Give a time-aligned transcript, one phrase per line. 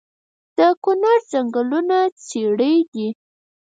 [0.57, 1.97] د کونړ ځنګلونه
[2.27, 3.07] څیړۍ دي